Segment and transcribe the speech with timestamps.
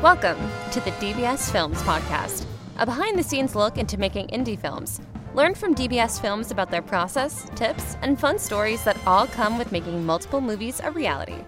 [0.00, 0.38] Welcome
[0.70, 2.46] to the DBS Films Podcast,
[2.78, 5.00] a behind the scenes look into making indie films.
[5.34, 9.72] Learn from DBS Films about their process, tips, and fun stories that all come with
[9.72, 11.42] making multiple movies a reality.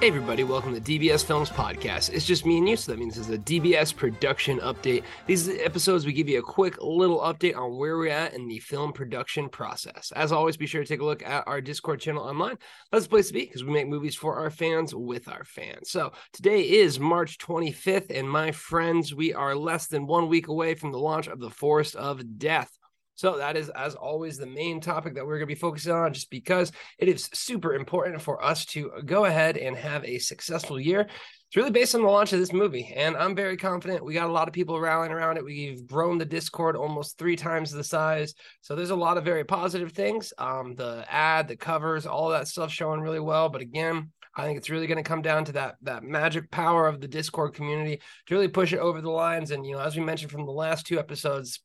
[0.00, 2.14] Hey, everybody, welcome to DBS Films Podcast.
[2.14, 5.02] It's just me and you, so that means it's a DBS production update.
[5.26, 8.60] These episodes, we give you a quick little update on where we're at in the
[8.60, 10.10] film production process.
[10.16, 12.56] As always, be sure to take a look at our Discord channel online.
[12.90, 15.90] That's the place to be because we make movies for our fans with our fans.
[15.90, 20.76] So today is March 25th, and my friends, we are less than one week away
[20.76, 22.74] from the launch of The Forest of Death.
[23.20, 26.14] So that is, as always, the main topic that we're going to be focusing on,
[26.14, 30.80] just because it is super important for us to go ahead and have a successful
[30.80, 31.02] year.
[31.02, 34.06] It's really based on the launch of this movie, and I'm very confident.
[34.06, 35.44] We got a lot of people rallying around it.
[35.44, 39.44] We've grown the Discord almost three times the size, so there's a lot of very
[39.44, 40.32] positive things.
[40.38, 43.50] Um, the ad, the covers, all that stuff showing really well.
[43.50, 46.88] But again, I think it's really going to come down to that that magic power
[46.88, 49.50] of the Discord community to really push it over the lines.
[49.50, 51.60] And you know, as we mentioned from the last two episodes,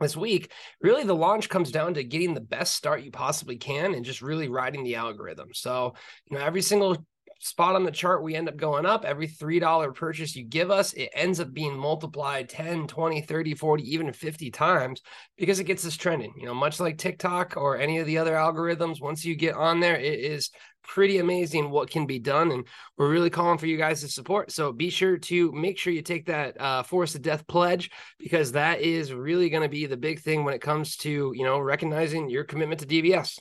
[0.00, 3.94] this week, really the launch comes down to getting the best start you possibly can
[3.94, 5.48] and just really riding the algorithm.
[5.52, 5.94] So,
[6.30, 7.06] you know, every single
[7.42, 9.04] spot on the chart we end up going up.
[9.04, 13.82] Every $3 purchase you give us it ends up being multiplied 10 20 30 40
[13.92, 15.02] even 50 times
[15.36, 16.32] because it gets us trending.
[16.36, 19.80] You know much like tiktok or any of the other algorithms once you get on
[19.80, 20.50] there it is
[20.84, 24.50] pretty amazing what can be done and we're really calling for you guys to support.
[24.50, 28.52] So be sure to make sure you take that uh, forest of death pledge because
[28.52, 31.58] that is really going to be the big thing when it comes to you know
[31.58, 33.38] recognizing your commitment to dbs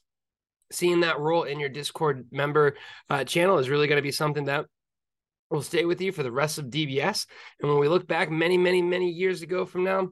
[0.72, 2.76] seeing that role in your discord member
[3.10, 4.66] uh, channel is really going to be something that
[5.50, 7.26] will stay with you for the rest of dbs
[7.60, 10.10] and when we look back many many many years ago from now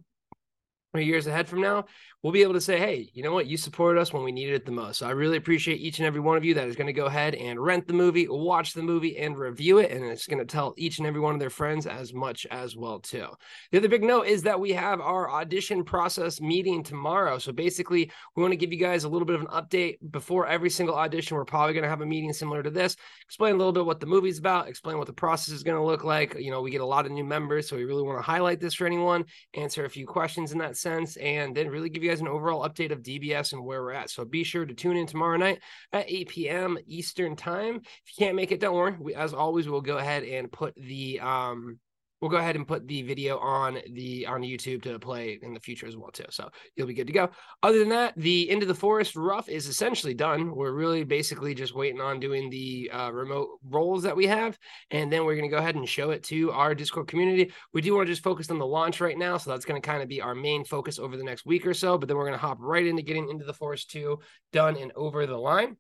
[0.94, 1.86] or years ahead from now,
[2.23, 3.48] we'll be able to say, hey, you know what?
[3.48, 5.00] You supported us when we needed it the most.
[5.00, 7.06] So I really appreciate each and every one of you that is going to go
[7.06, 9.92] ahead and rent the movie, watch the movie, and review it.
[9.92, 12.76] And it's going to tell each and every one of their friends as much as
[12.76, 13.28] well, too.
[13.72, 17.38] The other big note is that we have our audition process meeting tomorrow.
[17.38, 20.47] So basically, we want to give you guys a little bit of an update before
[20.47, 21.38] every single audition.
[21.38, 24.00] We're probably going to have a meeting similar to this, explain a little bit what
[24.00, 26.36] the movie's about, explain what the process is going to look like.
[26.40, 28.59] You know, we get a lot of new members, so we really want to highlight
[28.59, 32.09] this for anyone, answer a few questions in that sense and then really give you
[32.09, 34.09] guys an overall update of DBS and where we're at.
[34.09, 35.59] So be sure to tune in tomorrow night
[35.94, 36.78] at 8 p.m.
[36.88, 37.78] Eastern time.
[37.78, 38.95] If you can't make it, don't worry.
[39.00, 41.79] We, as always, we'll go ahead and put the um
[42.22, 45.59] we'll go ahead and put the video on the on YouTube to play in the
[45.59, 46.25] future as well too.
[46.30, 47.30] So you'll be good to go.
[47.63, 50.56] Other than that, the Into the Forest rough is essentially done.
[50.56, 54.57] We're really basically just waiting on doing the uh, remote roles that we have,
[54.91, 57.52] and then we're going to go ahead and show it to our Discord community.
[57.74, 59.86] We do want to just focus on the launch right now, so that's going to
[59.86, 61.97] kind of be our main focus over the next week or so.
[61.97, 64.19] But then we're going to hop right into getting Into the Forest two
[64.51, 65.78] done and over the line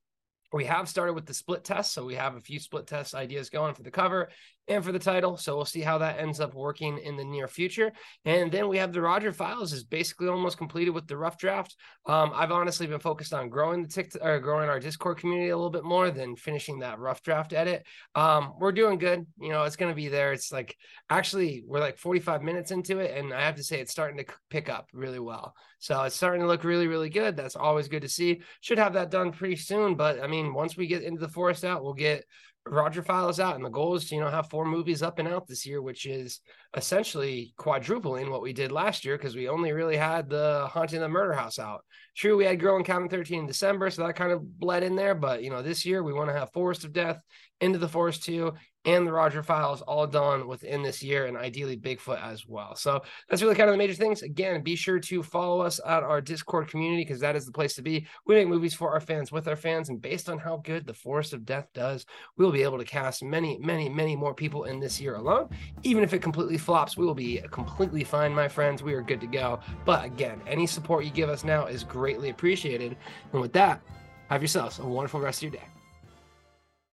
[0.51, 3.49] we have started with the split test so we have a few split test ideas
[3.49, 4.29] going for the cover
[4.69, 5.35] and for the title.
[5.35, 7.91] So we'll see how that ends up working in the near future.
[8.23, 11.75] And then we have the roger files is basically almost completed with the rough draft.
[12.05, 15.57] Um, i've honestly been focused on growing the tick or growing our discord community a
[15.57, 17.85] little bit more than finishing that rough draft edit.
[18.15, 19.25] Um, we're doing good.
[19.39, 20.31] You know it's going to be there.
[20.33, 20.75] It's like
[21.09, 24.33] actually we're like 45 minutes into it and i have to say it's starting to
[24.49, 25.53] pick up really well.
[25.79, 27.35] So it's starting to look really really good.
[27.35, 28.41] That's always good to see.
[28.61, 31.63] Should have that done pretty soon but i mean, once we get into the forest
[31.63, 32.25] out, we'll get
[32.69, 35.27] Roger Files out, and the goal is to you know have four movies up and
[35.27, 36.39] out this year, which is
[36.75, 41.09] essentially quadrupling what we did last year because we only really had the Haunting the
[41.09, 41.83] Murder House out.
[42.15, 44.95] True, we had Girl and Cabin 13 in December, so that kind of bled in
[44.95, 45.15] there.
[45.15, 47.19] But you know, this year we want to have Forest of Death,
[47.61, 48.53] Into the Forest 2,
[48.89, 52.75] and the Roger Files all done within this year, and ideally Bigfoot as well.
[52.75, 54.23] So that's really kind of the major things.
[54.23, 57.75] Again, be sure to follow us at our Discord community because that is the place
[57.75, 58.07] to be.
[58.25, 60.93] We make movies for our fans with our fans, and based on how good the
[60.93, 62.05] Forest of Death does,
[62.37, 65.49] we'll be able to cast many, many, many more people in this year alone.
[65.83, 68.81] Even if it completely flops, we will be completely fine, my friends.
[68.81, 69.59] We are good to go.
[69.85, 72.97] But again, any support you give us now is greatly appreciated.
[73.33, 73.81] And with that,
[74.29, 75.78] have yourselves a wonderful rest of your day.